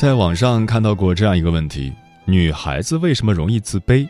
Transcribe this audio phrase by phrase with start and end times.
[0.00, 1.92] 在网上看到过这样一个问题：
[2.24, 4.08] 女孩子为什么容易自卑？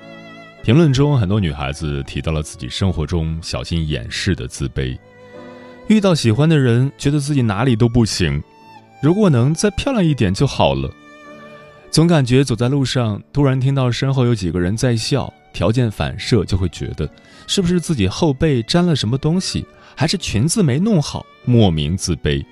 [0.62, 4.96] 评论中很多女孩子提到了自己生活中小心掩饰的自卑。
[5.88, 8.40] 遇到喜欢的人，觉得自己哪里都不行，
[9.02, 10.88] 如果能再漂亮一点就好了。
[11.90, 17.10] 总感觉走在路上，突然听到身后有几个人在笑，条件反射就会觉得
[17.48, 22.46] 是不是自己后背沾了什么东西，还是裙子没弄好，莫名自卑。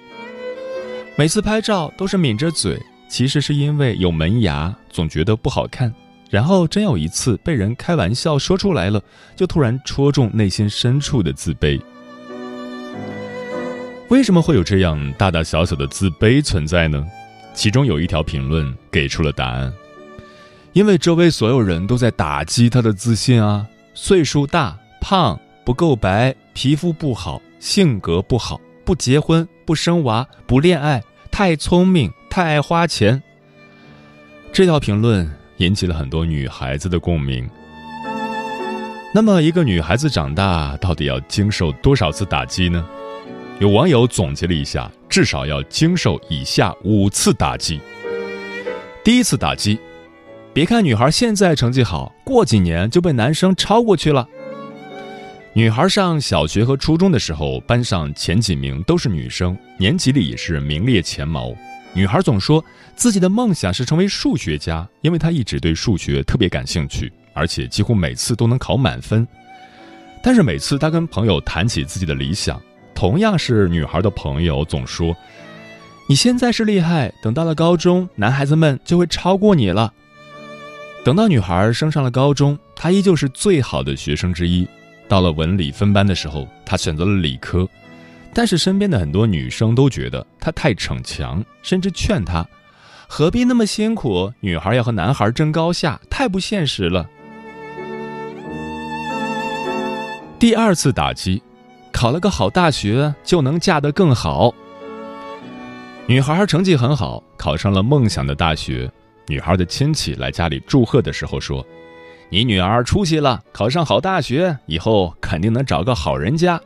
[1.15, 2.77] 每次拍照都是抿着嘴。
[3.09, 5.93] 其实是因为有门牙，总觉得不好看。
[6.31, 9.03] 然后真有一次被人开玩笑说出来了，
[9.35, 11.81] 就突然戳中内心深处的自卑。
[14.11, 17.03] 为什么会有这样大大小小的自卑存在呢？
[17.55, 19.73] 其中有一条评论给出了答案：
[20.75, 32.13] 因为周围所有人都在打击他的自信啊，岁数大、胖、不够白、皮肤不好、性格不好、不结婚、不生娃、不恋爱、太聪明。
[32.39, 33.21] 太爱花钱。
[34.53, 37.45] 这条评论引起了很多女孩子的共鸣。
[39.13, 42.87] 那么，一个女孩子长大到底要经受多少次打击呢？
[43.59, 47.81] 有网友总结了一下，至少要经受以下五次打击。
[49.03, 49.77] 第一次打击，
[50.53, 54.25] 别看女孩现在成绩好，过几年就被男生超过去了。
[55.55, 61.53] 女孩上小学和初中的时候，班上前几名都是女生，年级里也是名列前茅。
[61.95, 69.27] 女孩总说自己的梦想是成为数学家，因为她一直对数学特别感兴趣，而且几乎每次都能考满分。
[70.23, 72.61] 但是每次她跟朋友谈起自己的理想，
[72.95, 75.17] 同样是女孩的朋友总说
[76.09, 79.93] ：“你现在是厉害，等到了高中，男孩子们就会超过你了。”
[81.05, 84.69] 等到女孩升上了高中，她依旧是最好的学生之一。
[85.09, 87.67] 到了文理分班的时候，她选择了理科。
[88.35, 92.47] 但是身边的很多女生都觉得他太逞强，甚至劝他
[93.09, 94.33] ：“何必那么辛苦？
[94.41, 97.09] 女孩要和男孩争高下，太不现实了。”
[100.39, 101.43] 第二次打击，
[101.91, 104.55] 考了个好大学就能嫁得更好。
[106.07, 108.89] 女孩成绩很好，考上了梦想的大学。
[109.27, 111.67] 女孩的亲戚来家里祝贺的时候说
[112.31, 116.61] ：“你女儿出息了，考上好大学，以后肯定能找个好人家。”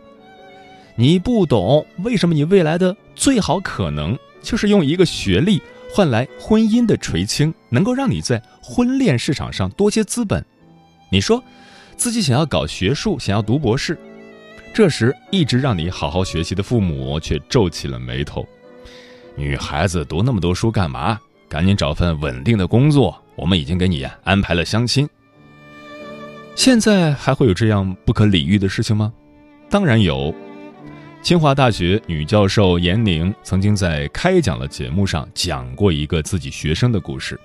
[0.95, 5.61] 你不懂为什么你未来的最好可能就是用一个学历
[5.91, 10.45] 换来婚姻的垂青，能够让你在婚恋市场上多些资本。
[11.11, 11.43] 你说
[11.97, 13.99] 自己想要搞学术，想要读博士，
[14.73, 18.47] 这时一直让你好好学习的父母却皱起了眉头。
[19.35, 21.19] 女孩子读那么多书干嘛？
[21.49, 23.19] 赶紧找份稳定的工作。
[23.35, 25.09] 我们已经给你安排了相亲。
[26.55, 29.13] 现在还会有这样不可理喻的事情吗？
[29.71, 30.35] 当然有。
[31.23, 37.39] 清华大学女教授严宁曾经在开讲的节目上讲过一个自己学生的故事。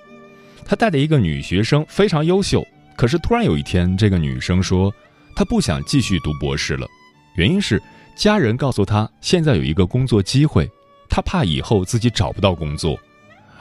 [0.64, 4.92] 她带的一个女学生非常优秀，可是突然有一天，这个女生说
[5.36, 6.88] 她不想继续读博士了，
[7.36, 7.80] 原因是
[8.16, 10.68] 家人告诉她现在有一个工作机会，
[11.08, 12.98] 她怕以后自己找不到工作，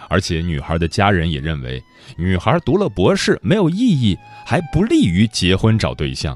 [0.09, 1.79] 而且女孩的家人也认为
[2.17, 6.35] 女孩读了博士没有意义，还不利于结婚找对象。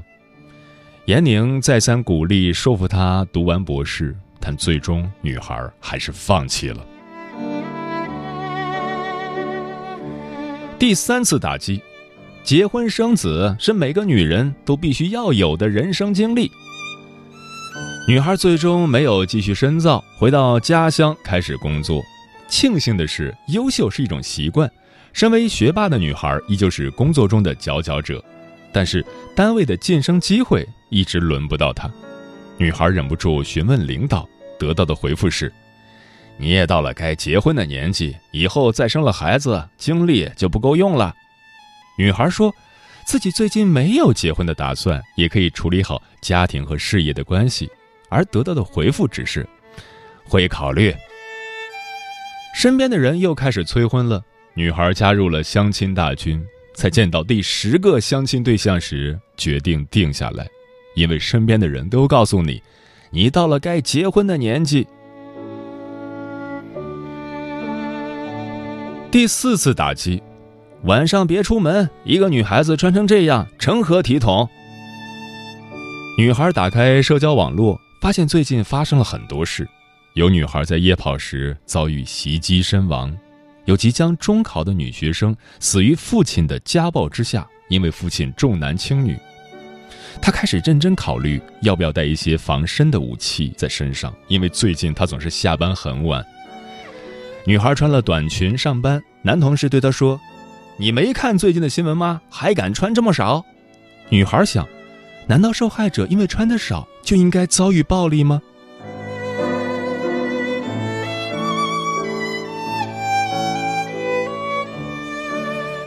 [1.12, 6.82] 严宁再三鼓励说服她读完博士，但最终女孩还是放弃了。
[10.78, 11.82] 第三次打击，
[12.42, 16.50] 结婚生子是每个女人都必须要有的人生经历。
[18.08, 22.00] 女孩最终没有继续深造，回到家乡开始工作。
[22.48, 24.66] 庆幸的是，优秀是一种习惯，
[25.12, 28.24] 身为学霸的女孩依旧是工作中的佼佼者。
[28.72, 29.04] 但是
[29.34, 31.90] 单位的晋升机会一直轮不到她，
[32.56, 34.28] 女孩忍不住询问领导
[34.58, 35.52] ：“得到的回复是
[36.38, 41.14] ：“你也到了该结婚的年纪，以后再生了孩子，精力就不够用了。”
[41.98, 42.54] 女孩说。
[43.04, 47.68] 自己最近没有结婚的打算，也可以处理好家庭和事业的关系，
[48.08, 49.44] 而得到的回复只是
[50.24, 50.94] 会考虑。
[52.54, 54.24] 身边的人又开始催婚了，
[54.54, 56.40] 女孩加入了相亲大军，
[56.74, 60.46] 在见到第十个相亲对象时，决定定下来，
[60.96, 62.62] 因为身边的人都告诉你，
[63.10, 64.86] 你到了该结婚的年纪。
[69.10, 70.22] 第四次打击。
[70.84, 74.48] 晚上别出门，一个女孩子穿成这样，成何体统？
[76.18, 79.68] 女孩打开社交网络，发现最近发生了很多事：
[80.14, 83.16] 有女孩在夜跑时遭遇袭击身亡，
[83.64, 89.16] 有即将中考的女学生死于父亲的家暴之下，因为父亲重男轻女。
[90.20, 96.24] 她开始认真考虑要不要带一些防身的武器在身上，因为最近她总是下班很晚。
[97.44, 100.20] 女孩穿了短裙上班，男同事对她说。
[100.78, 102.20] 你没看最近的新闻吗？
[102.30, 103.44] 还敢穿这么少？
[104.08, 104.66] 女孩想，
[105.28, 108.40] 难道受害者因为穿的少就应该遭遇暴力吗？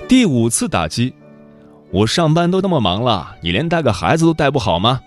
[0.07, 1.11] 第五次打击，
[1.89, 5.01] 我上班都那么忙了，你连带个孩子都带不好吗？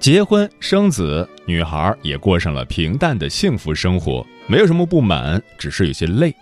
[0.00, 6.34] 结婚生子，女孩也过上了平淡的幸福生活，没有什么不满，只是有些累。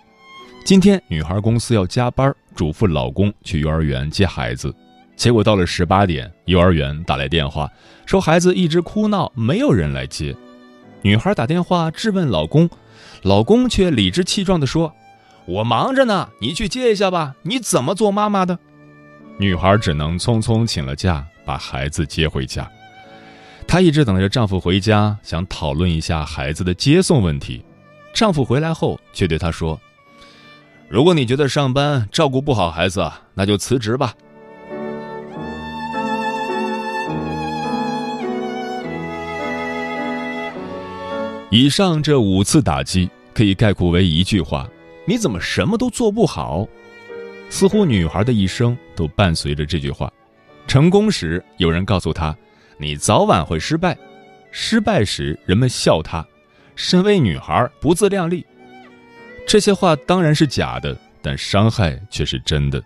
[0.63, 4.73] 今天女孩公司要加班，嘱咐老公去幼儿园接孩子。
[5.17, 7.69] 结果到了十八点，幼儿园打来电话，
[8.05, 10.33] 说孩子一直哭闹，没有人来接。
[11.01, 12.69] 女孩打电话质问老公，
[13.23, 14.93] 老公却理直气壮地说
[15.47, 17.35] ：“我忙着呢，你去接一下吧。
[17.43, 18.59] 你怎么做妈妈的？”
[19.39, 22.69] 女孩只能匆匆请了假，把孩子接回家。
[23.67, 27.63] 她一直等着丈夫回家，想讨论一下孩子的接送问题。
[28.13, 29.79] 丈夫回来后，却对她说。
[30.89, 34.13] 如果你觉得上班照顾不好孩子，那就辞职吧。
[41.49, 44.67] 以上这五次打击可以概括为一句话：
[45.09, 46.67] 你怎么什么都做不好？
[47.49, 50.11] 似乎女孩的一生都伴随着这句话。
[50.67, 52.35] 成功时，有人告诉她
[52.77, 53.97] ：“你早晚会失败。”
[54.51, 56.27] 失败时，人们笑她
[56.75, 58.45] ：“身为女孩不自量力。”
[59.47, 62.83] 这些话当然是假的，但伤害却是真的。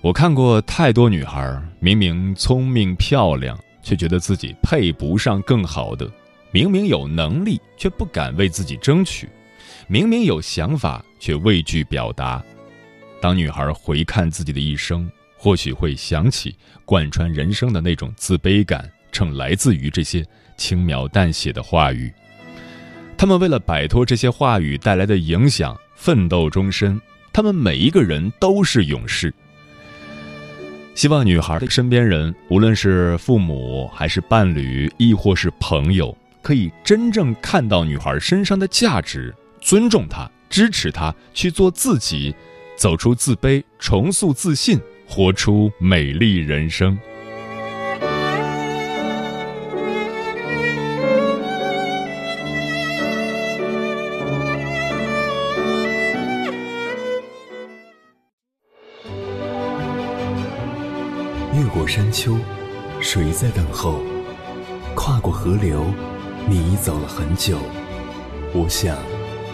[0.00, 6.04] 我看过太多女孩，明明聪明漂亮，却觉得自己配不上更好的；
[6.50, 9.28] 明明有能力，却不敢为自己争取；
[9.90, 12.44] 明明有想法，却畏惧表达。
[13.22, 16.54] 当女孩回看自己的一生，或许会想起
[16.84, 20.22] 贯穿人生的那种自卑感，正来自于这些
[20.58, 22.12] 轻描淡写的话语。
[23.16, 27.00] 他们为了摆脱这些话语带来的影响，奋斗终身。
[27.32, 29.32] 他们每一个人都是勇士。
[30.94, 39.34] 希望女孩的身边人，无论是父母还是伴侣，亦或是朋友，可以真正看到女孩身上的价值，
[39.68, 42.34] 尊重他，支持他去做自己，
[42.74, 46.98] 走出自卑，重塑自信，活出美丽人生。
[61.52, 62.38] 越过山丘，
[63.02, 64.00] 谁在等候？
[64.94, 65.84] 跨过河流，
[66.48, 67.58] 你已走了很久。
[68.54, 68.96] 我想，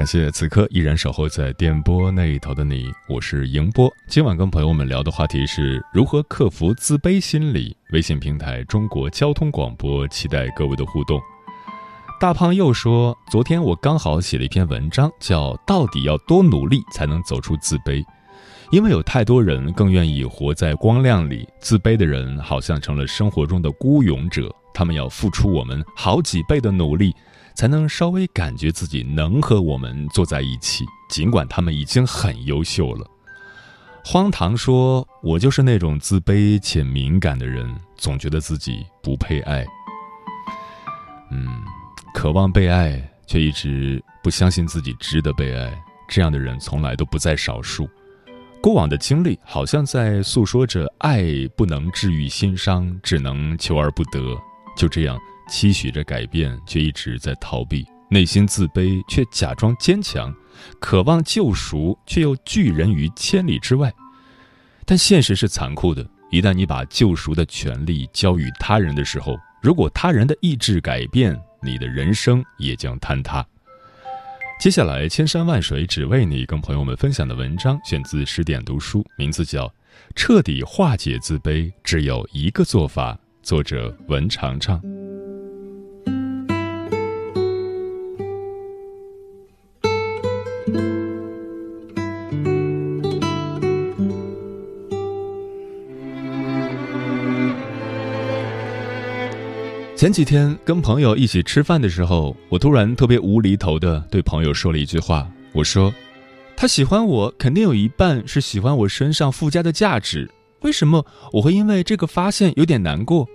[0.00, 3.92] 感谢此刻依然守候在电波那一头的你，我是迎波。
[4.08, 7.76] 今晚跟朋友们聊的话题是如何克服自卑心理。
[7.92, 11.20] 微信平台中国交通广播，期待各位的互动。
[12.18, 18.02] 大胖又说，昨天我刚好写了一篇文章，叫《到底要多努力才能走出自卑》，
[18.70, 27.14] 因为有太多人更愿意活在光亮里，自卑的人好像成了生活中的孤勇者，他们要付出我们好几倍的努力。
[27.60, 33.06] 才能稍微感觉自己能和我们坐在一起，尽管他们已经很优秀了。
[34.02, 39.66] 荒唐说：“我就是那种自卑且敏感的人，总觉得自己不配爱。”
[41.30, 41.62] 嗯，
[42.14, 45.70] 渴望被爱，却一直不相信自己值得被爱，
[46.08, 47.86] 这样的人从来都不在少数。
[48.62, 51.22] 过往的经历好像在诉说着爱
[51.54, 54.34] 不能治愈心伤，只能求而不得。
[54.74, 60.32] 就这样期许着改变，却一直在逃避；内心自卑，却假装坚强；
[60.78, 63.92] 渴望救赎，却又拒人于千里之外。
[64.86, 73.44] 但现实是残酷的，一旦你把救赎的权利交予他人的时候，如果他人的意志改变，你的人生也将坍塌。
[74.58, 79.66] 接下来，千山万水只为你，跟朋友们分享的文章选自十点读书，名字叫
[80.14, 84.99] 《彻底化解自卑只有一个做法》，作者文长长。
[100.00, 105.92] 前几天跟朋友一起吃饭的时候，我突然特别无厘头的对朋友说了一句话：“我说，
[106.56, 110.30] 他喜欢我，肯定有一半是喜欢我身上附加的价值。
[110.62, 113.28] 为什么我会因为这个发现有点难过？”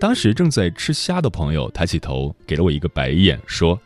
[0.00, 3.78] 当时正在吃虾的朋友抬起头，给了我一个白眼，说：“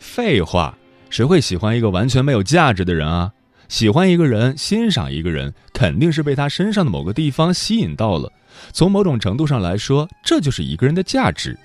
[0.00, 0.74] 废话，
[1.10, 3.30] 谁会喜欢一个完全没有价值的人啊？
[3.68, 8.32] 喜欢一个人，欣赏一个人，肯定是被他身上的某个地方吸引到了。”
[8.72, 11.58] 从某种程度上来说，这就是一个人的价值。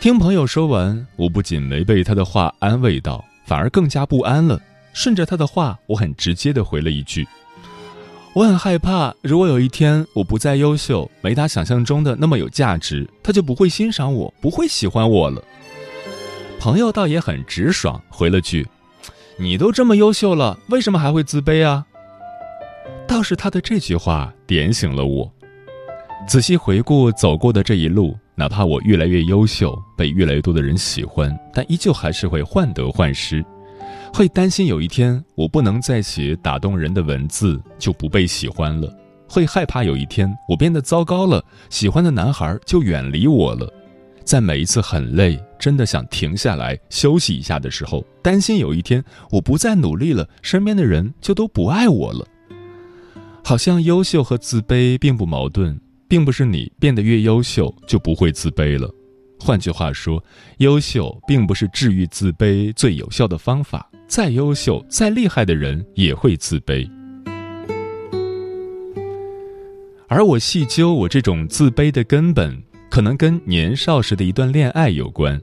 [0.00, 4.60] 听朋友说完，我不仅没被他的话安慰到，反而更加不安了。
[4.92, 7.26] 顺着他的话，我很直接的回了一句
[8.34, 15.42] ：“我很害怕，如果有一天我不再优秀，没他想象中的那么有价值，他就不会欣赏我，不会喜欢我了。”
[16.60, 18.66] 朋友倒也很直爽，回了句
[19.36, 21.86] ：“你都这么优秀了，为什么还会自卑啊？”
[23.08, 25.33] 倒是他的这句话点醒了我。
[26.26, 33.44] 仔细回顾走过的这一路，哪怕我越来越优秀，被越来越多的人喜欢，但依旧还是会患得患失，
[34.12, 38.88] 会担心有一天我不能再写打动人的文字，就不被喜欢了；
[39.28, 43.72] 会害怕有一天我变得糟糕了，喜欢的男孩就远离我了。
[44.24, 52.26] 在每一次很累，真的想停下来休息一下的时候，担心有一天我不再努力了，身边的人就都不爱我了。
[53.44, 55.78] 好像优秀和自卑并不矛盾，
[56.14, 58.88] 并不是你变得越优秀就不会自卑了。
[59.36, 60.22] 换句话说，
[60.58, 63.90] 优秀并不是治愈自卑最有效的方法。
[64.06, 66.88] 再优秀、再厉害的人也会自卑。
[70.06, 75.42] 而我细究我这种自卑的根本，可能跟年少时的一段恋爱有关。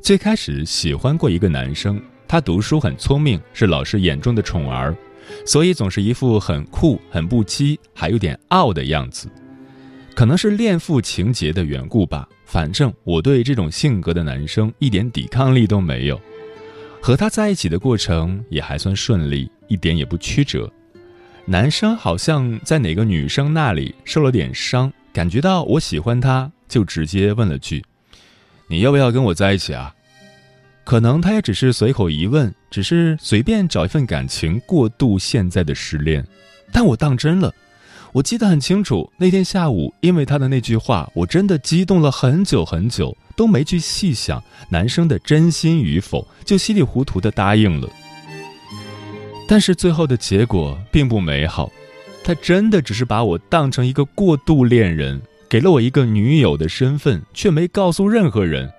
[0.00, 4.96] 最开始喜欢过一个男生，他读书很聪明，是老师眼中的宠儿。
[5.44, 9.28] 所以总是一副很酷、很不羁，还有点傲的样子，
[10.14, 12.28] 可能是恋父情节的缘故吧。
[12.44, 16.20] 反正我对这种性格的男生一点抵抗力都没有，
[17.00, 20.70] 和他在一起的过程也还算顺利，一点也不曲折。
[21.46, 27.82] 男生好像在哪个女生那里受了点伤，感觉到我喜欢他，就直接问了句
[28.68, 29.94] ：“你要不要跟我在一起啊？”
[30.84, 36.22] 可能他也只是随口一问，只是随便找一份感情过渡现在的失恋，
[36.70, 37.52] 但我当真了。
[38.12, 47.88] 我记得很清楚，那天下午，因为他的那句话，我真的激动了很久很久，都没去细想男生的真心与否，就稀里糊涂的答应了。
[49.48, 51.70] 但是最后的结果并不美好，
[52.22, 58.70] 他真的只是把我当成一个过渡恋人，给了我一个女友的身份，却没告诉任何人。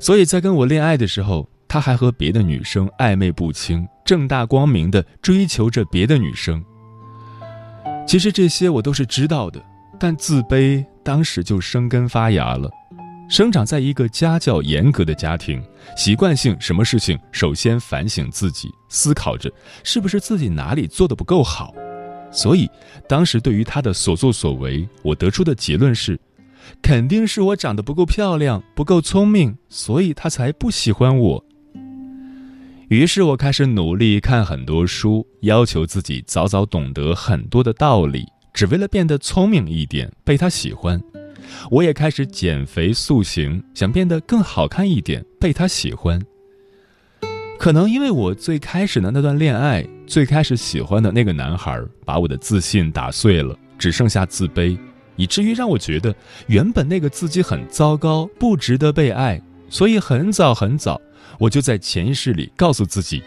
[0.00, 6.64] 所以在跟我恋爱的时候，他还和别的女生暧昧不清，正大光明的追求着别的女生。
[8.06, 9.60] 其实这些我都是知道的，
[9.98, 12.70] 但自卑当时就生根发芽了。
[13.28, 15.60] 生长在一个家教严格的家庭，
[15.96, 19.50] 习惯性什么事情首先反省自己，思考着
[19.82, 21.74] 是不是自己哪里做的不够好。
[22.30, 22.70] 所以
[23.08, 26.18] 当时对于他的所作所为，我得出的结论是。
[26.82, 31.44] 肯定是我长得不够漂亮，不够聪明，所以他才不喜欢我。
[32.88, 38.24] 于是我开始努力看很多书，要求自己早早懂得很多的道理，
[38.54, 41.02] 只为了变得聪明一点，被他喜欢。
[41.68, 46.22] 我也开始减肥塑形，想变得更好看一点，被他喜欢。
[47.58, 54.78] 可能因为我最开始的那段恋爱，最开始喜欢的那个男孩，把我的自信打碎了，只剩下自卑。
[55.16, 56.14] 以至于让我觉得，
[56.46, 59.42] 原本那个自己很糟糕，不值得被爱。
[59.68, 61.00] 所以很早很早，
[61.38, 63.22] 我就在潜意识里告诉自己：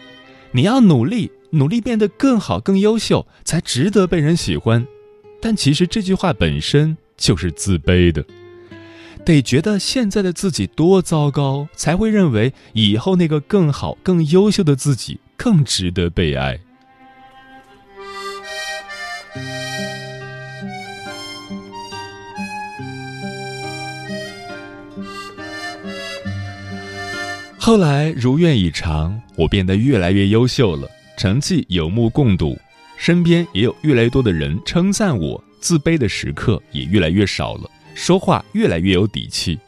[0.52, 4.86] 你要努力，努力变得更好、更优秀，才值得被人喜欢。
[5.40, 8.24] 但其实这句话本身就是自卑的。
[9.24, 16.58] 得觉得现在的自己多糟糕，才会认为以后那个更好、更优秀的自己更值得被爱。
[27.62, 30.88] 后来如愿以偿，我变得越来越优秀了，
[31.18, 32.58] 成绩有目共睹，
[32.96, 39.58] 身边也有越来越多的人称赞我，自卑的时刻也越来越少了，说话越来越有底气。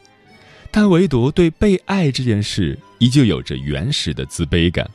[0.71, 4.89] 但唯独对被爱这件事，依旧有着原始的自卑感。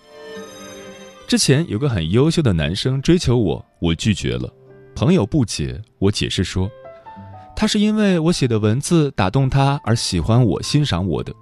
[1.29, 4.53] 之前有个很优秀的男生追求我，我拒绝了，
[4.97, 6.69] 朋友不解，我解释说，
[7.55, 11.33] 他是因为我写的文字打动他而喜欢我、欣赏我的。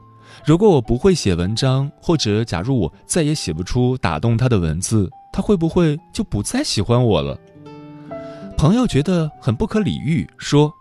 [0.45, 7.39] 如果我不会写文章，或者假如我再也写不出打动他的文字，他会不会就不再喜欢我了？
[8.57, 10.73] 朋友觉得很不可理喻，说：“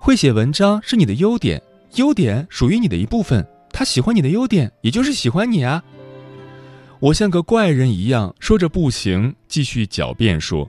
[0.00, 1.62] 会写文章是你的优点，
[1.94, 3.46] 优点属于你的一部分。
[3.72, 5.82] 他喜欢你的优点，也就是喜欢你啊。”
[7.00, 10.68] 我像个怪人一样说着不行，继续狡辩说：“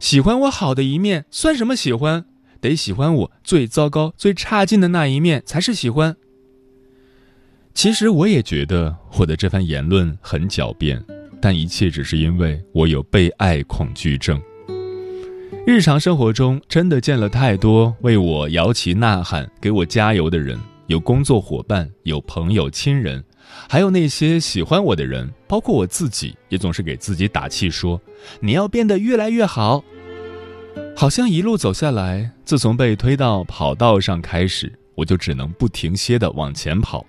[0.00, 2.24] 喜欢我好的一面算什么喜欢？
[2.60, 6.16] 得喜欢我最糟糕、最差劲的那一面才是喜欢。”
[7.74, 11.02] 其实我也觉得我的这番言论很狡辩，
[11.40, 14.40] 但一切只是因为我有被爱恐惧症。
[15.66, 23.24] 日常生活中真的见了太多为我摇旗呐喊、给我加油的人，有工作伙伴，有朋友、亲人，
[23.68, 28.00] 还有那些喜欢我的人，包括我自己，也总是给自己打气说
[28.40, 29.82] ：“你要变得越来越好。”
[30.94, 37.04] 好像一路走下来，自从被推到跑道上开始，我就只能不停歇地往前跑。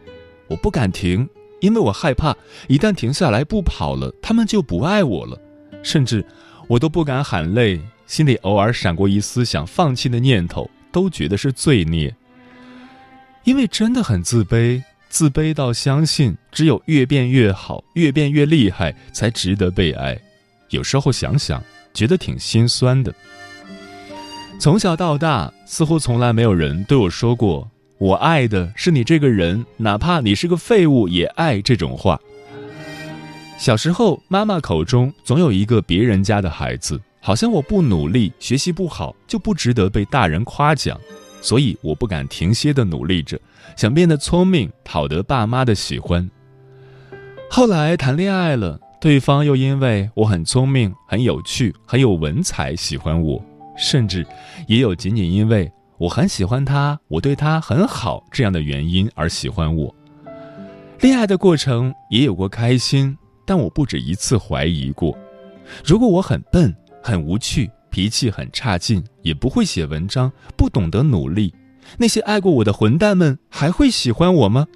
[0.53, 1.27] 我不敢停，
[1.61, 5.35] 因为我害怕一旦停下来不跑了，他们就不爱我了。
[5.81, 6.23] 甚至
[6.67, 12.15] 我都不敢喊累，心里偶尔闪过一丝想放弃的念头，都觉得是罪孽。
[13.45, 20.15] 因为真的很自卑，自卑到相信只有越变越好，越变越厉害才值得被爱。
[20.69, 21.63] 有时候想想，
[21.95, 23.11] 觉得挺心酸的。
[24.59, 27.67] 从小到大，似乎从来没有人对我说过。
[27.99, 32.19] 我爱的是你这个人，哪怕你是个废物也爱这种话。
[33.57, 40.99] 小时候，妈妈口中总有一个别人家的孩子，好像我不努力，学习不好就不值得被大人夸奖，
[41.39, 43.39] 所以我不敢停歇的努力着，
[43.77, 46.29] 想变得聪明，讨得爸妈的喜欢。
[47.49, 53.41] 后来谈恋爱了，对方又因为我很聪明、很有趣、很有文采喜欢我，
[53.77, 54.25] 甚至
[54.67, 55.71] 也有仅仅因为。
[55.97, 59.93] 我很喜欢他，我对他很好，这样的原因而喜欢我。
[60.99, 65.17] 恋爱的过程也有过开心，但我不止一次怀疑过：
[65.85, 71.53] 如果我很笨、很无趣、脾气很差劲，也不会写文章，不懂得努力，
[71.97, 74.67] 那些爱过我的混蛋们还会喜欢我吗？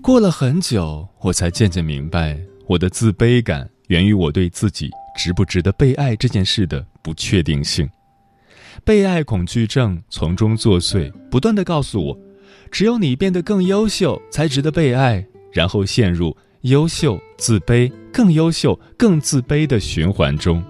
[0.00, 4.90] 过了很久，我才渐渐明白，我的自卑感源于我对自己。
[5.14, 7.86] 值不值得被爱这件事的不确定性，
[8.82, 12.18] 被爱恐惧症从中作祟，不断的告诉我，
[12.70, 20.64] 只有你变得更优秀才值得被爱，然后陷入优秀自卑、更优秀更自卑的循环中。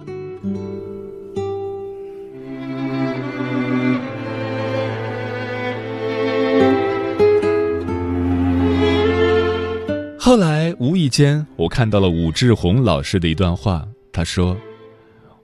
[10.82, 13.86] 无意间，我看到了武志红老师的一段话。
[14.12, 14.58] 他说：“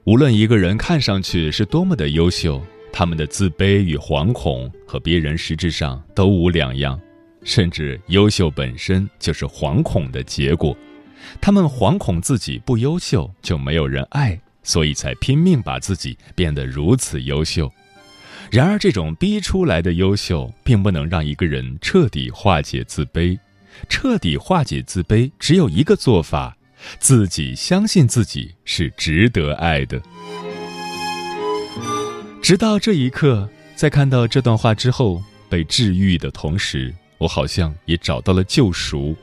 [0.03, 6.99] 无论一个人看上去是多么的优秀，他们的自卑与惶恐和别人实质上都无两样，
[7.45, 10.75] 甚至优秀本身就是惶恐的结果。
[11.39, 17.71] 他们惶恐自己不优秀就没有人爱，所以才拼命把自己变得如此优秀。
[18.51, 23.39] 然而，这种逼出来的优秀，并不能让一个人彻底化解自卑。
[23.87, 26.55] 彻底化解自卑，只有一个做法。”
[26.97, 30.01] 自己相信自己是值得爱的。
[32.41, 39.13] 直到这一刻，在看到这段话之后，被治愈的同时，我好像也找到了救赎。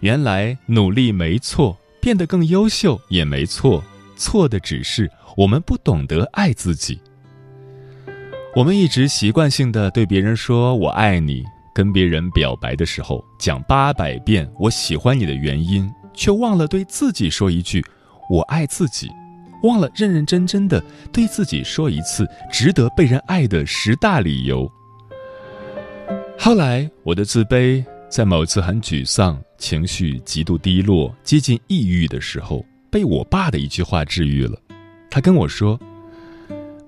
[0.00, 3.84] 原来努力没错，变得更优秀也没错，
[4.16, 6.98] 错的只是我们不懂得爱自己。
[8.54, 11.44] 我们一直习惯性的对别人说“我爱你”，
[11.76, 15.86] 跟别人表白的时候讲八百遍“我喜欢你”的原因。
[16.14, 17.84] 却忘了对自己说一句
[18.32, 19.10] “我爱自己”，
[19.62, 24.66] 忘了认认真真的对自己说一次值得被人爱的十大理由。
[26.38, 34.58] 后来，我的自卑在某次很沮丧、情绪极度低落、接近抑郁的时候，被我爸的一句话治愈了。
[35.10, 35.78] 他跟我说：“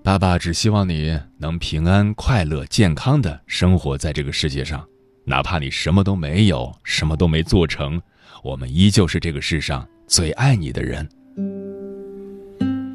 [0.08, 4.82] 爸爸只希望你能平安、快乐、健康的生活在这个世界上，
[5.26, 8.00] 哪怕你什么都没有，什么都没做成，
[8.42, 11.06] 我们依旧是这个世上最爱你的人。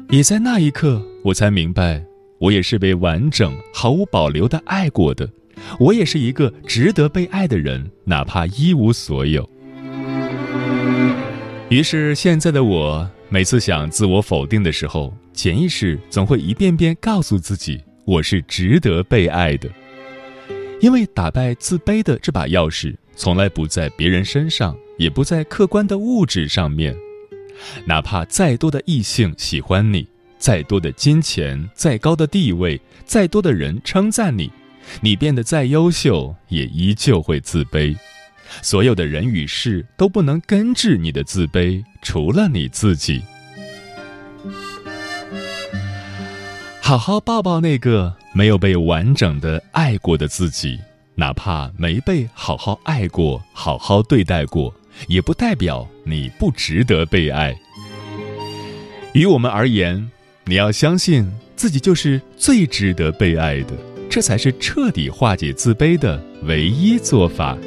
[0.08, 2.04] 也在那一刻，我才明白，
[2.40, 5.30] 我也是被完整、毫无保留的爱过的，
[5.78, 9.48] 我也是一个值得被爱的人，哪怕一无所有。
[11.68, 13.08] 于是，现在的我。
[13.30, 19.68] 每次想自我否定的时候，潜意识总会一遍遍告诉自己：“我是值得被爱的。”
[20.80, 26.96] 因为打败自卑的这把钥匙，从来不在别人身上，也不在客观的物质上面。
[27.84, 30.06] 哪怕再多的异性喜欢你，
[30.38, 34.52] 再多的金钱，再高的地位，再多的人称赞你，
[35.00, 37.96] 你变得再优秀，也依旧会自卑。
[38.62, 43.20] 所有的人与事都不能根治你的自卑，除了你自己。
[46.94, 50.78] 好好抱抱那个没有被完整的爱过的自己，
[51.16, 54.72] 哪怕没被好好爱过、好好对待过，
[55.08, 57.52] 也不代表你不值得被爱。
[59.12, 60.08] 于我们而言，
[60.44, 63.74] 你要相信自己就是最值得被爱的，
[64.08, 67.58] 这才是彻底化解自卑的唯一做法。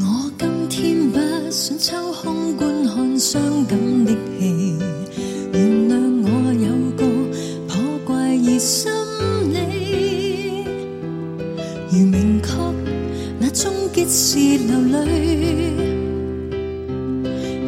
[0.00, 4.16] 我今天不想抽空观看伤感的
[14.38, 14.98] 是流泪，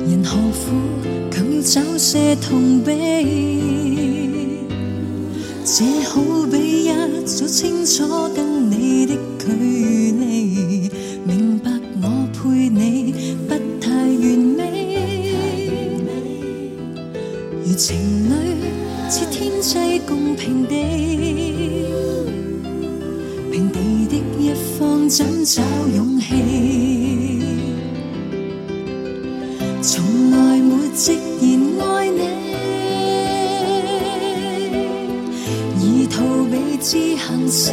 [0.07, 0.77] 人何苦
[1.31, 3.25] 更找些痛悲，
[5.65, 6.21] 这好
[6.53, 6.91] 比一
[7.25, 9.47] 早清楚跟你的距
[10.13, 10.91] 离，
[11.25, 11.71] 明白
[12.03, 13.15] 我配你
[13.49, 15.33] 不太完美。
[17.65, 17.97] 如情
[18.29, 18.33] 侣
[19.09, 20.75] 似天际共平地，
[23.51, 25.63] 平地的一方怎找
[25.97, 26.48] 勇气？
[37.51, 37.73] 舍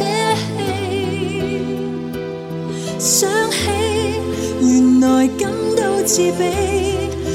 [2.98, 3.56] 想起
[4.62, 6.40] 原来感到自卑，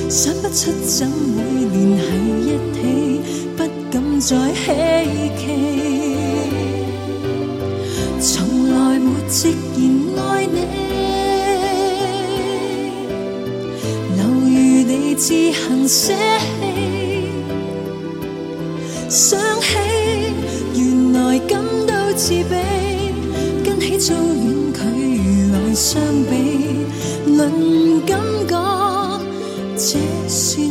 [0.10, 2.04] 想不出怎会连系
[2.48, 2.78] 一起，
[3.56, 3.60] 不
[3.92, 4.66] 敢再希
[5.38, 5.40] 冀。
[8.20, 8.30] 从
[8.72, 9.80] 来没直言
[10.18, 10.58] 爱你，
[14.18, 16.62] 留余地自行舍弃，
[19.10, 20.01] 想起。
[22.14, 22.62] 自卑，
[23.64, 24.80] 跟起遭远距
[25.52, 26.86] 来相比，
[27.26, 28.52] 论感觉，
[29.78, 29.98] 这
[30.28, 30.71] 算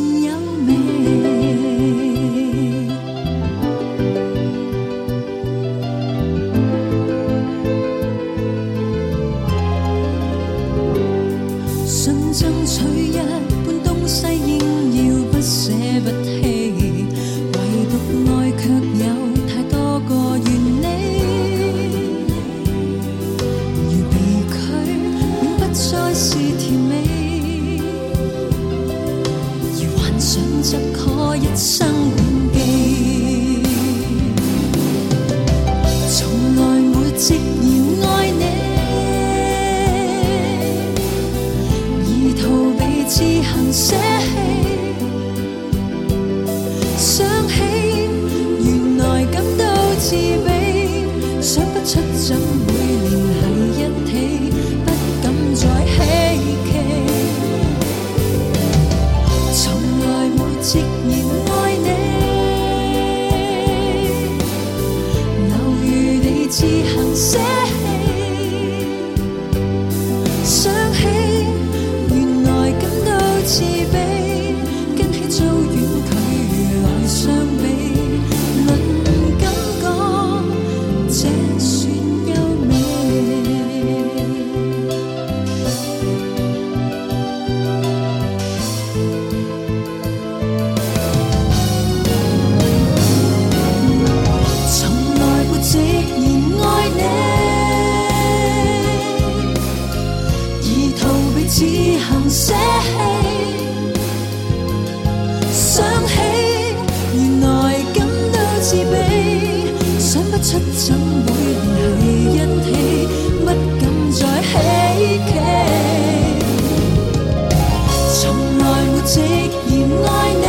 [119.04, 120.46] 直言爱你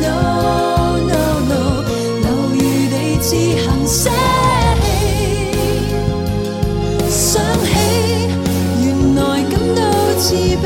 [0.00, 0.06] ，No
[0.98, 1.14] No
[1.48, 1.54] No，
[2.20, 2.56] 留余
[2.88, 4.10] 地自行舍
[4.82, 4.84] 弃。
[7.08, 7.68] 想起，
[8.82, 9.80] 原来感到
[10.18, 10.64] 自卑，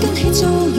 [0.00, 0.73] 跟起做。